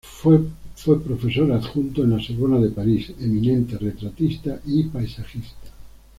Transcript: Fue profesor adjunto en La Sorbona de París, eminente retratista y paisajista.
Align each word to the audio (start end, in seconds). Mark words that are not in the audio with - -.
Fue 0.03 0.41
profesor 0.99 1.51
adjunto 1.51 2.03
en 2.03 2.09
La 2.09 2.19
Sorbona 2.19 2.57
de 2.57 2.71
París, 2.71 3.11
eminente 3.19 3.77
retratista 3.77 4.59
y 4.65 4.85
paisajista. 4.85 5.69